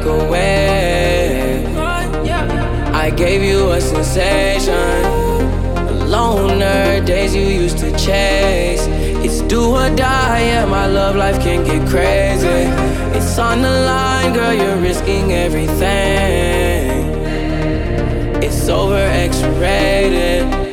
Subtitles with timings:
[0.00, 1.76] like a wave.
[2.94, 5.20] I gave you a sensation.
[6.08, 8.86] Loner days you used to chase.
[9.24, 10.64] It's do or die, yeah.
[10.66, 12.68] My love life can get crazy.
[13.16, 14.52] It's on the line, girl.
[14.52, 15.80] You're risking everything.
[18.42, 20.69] It's over X-rated.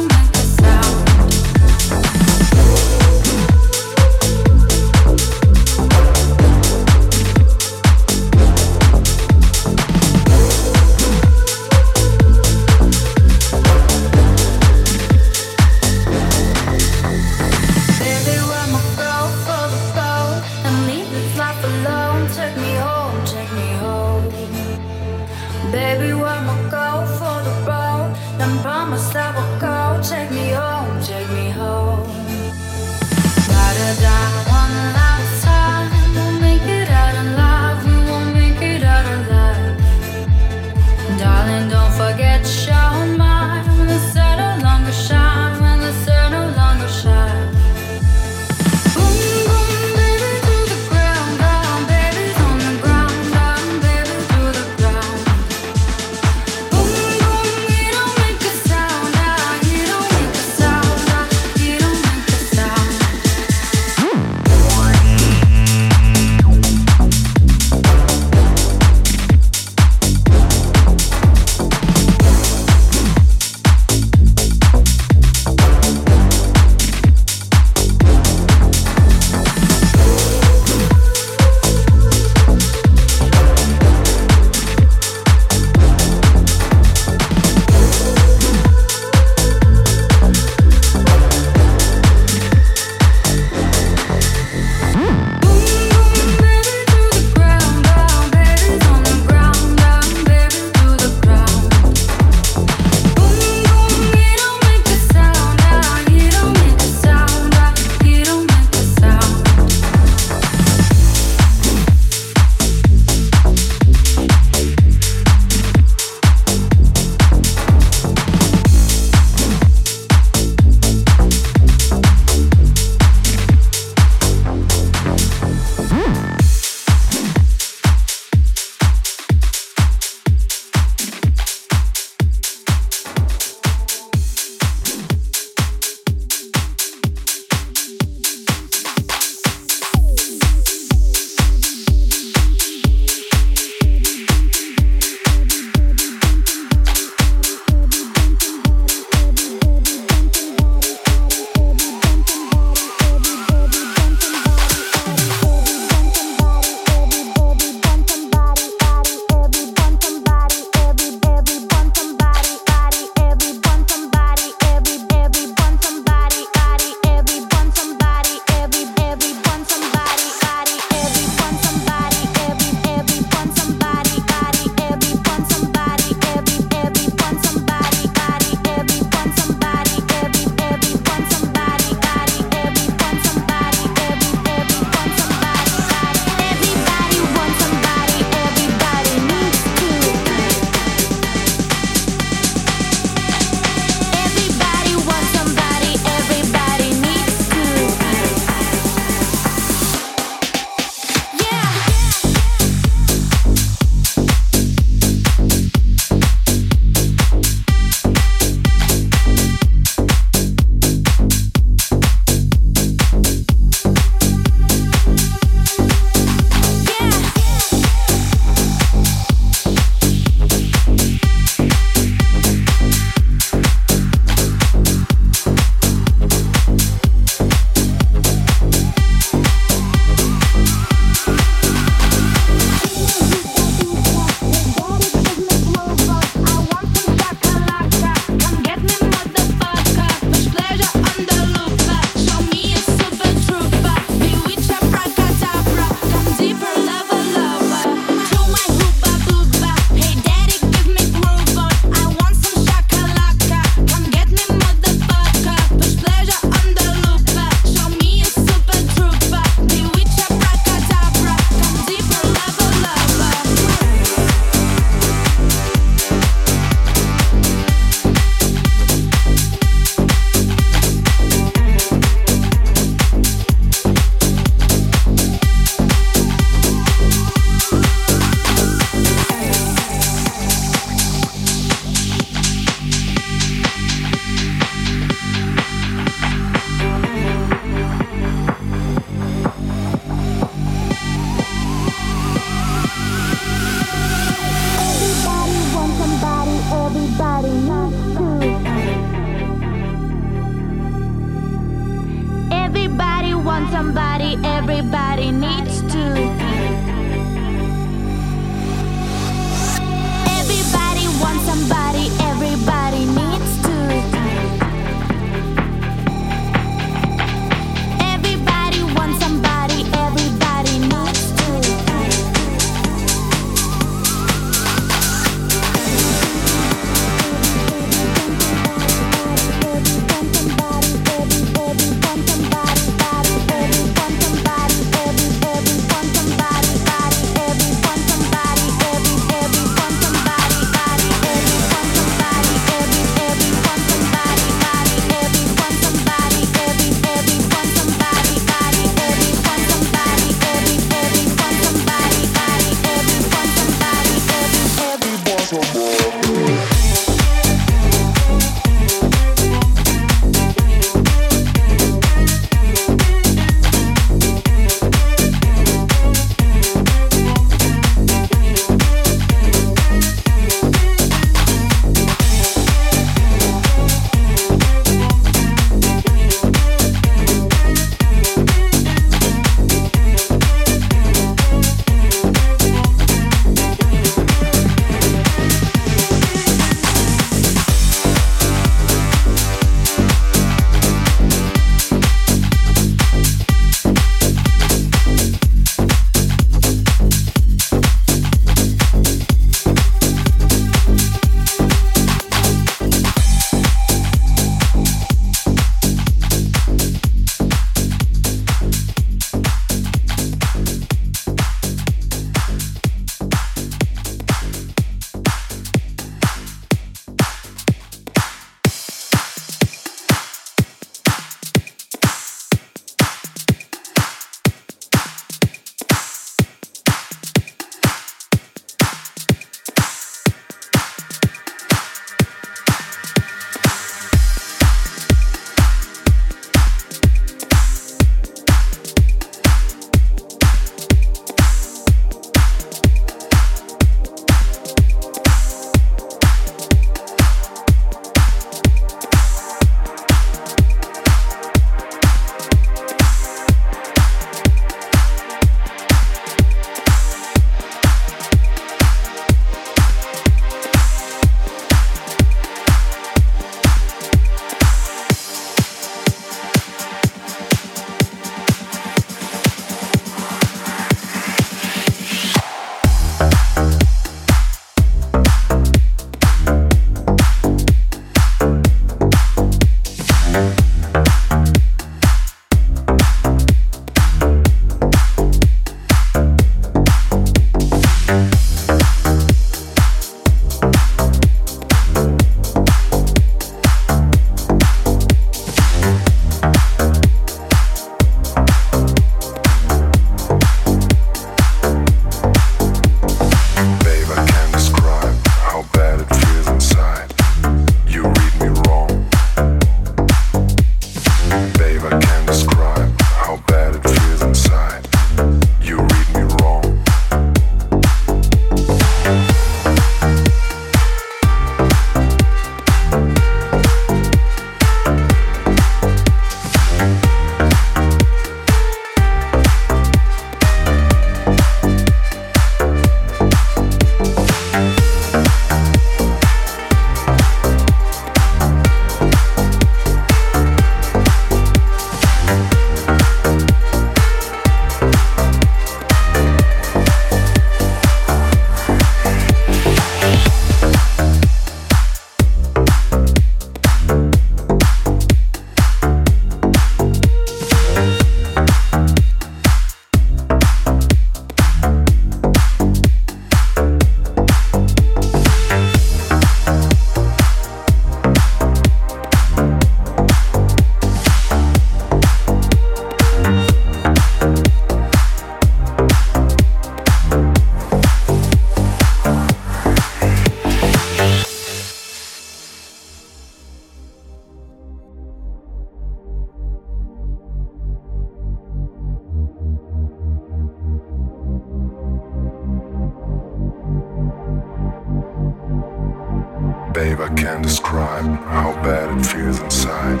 [599.44, 600.00] inside.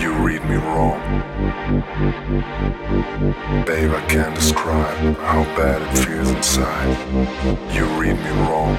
[0.00, 1.00] You read me wrong.
[3.66, 6.96] Babe, I can't describe how bad it feels inside.
[7.74, 8.78] You read me wrong.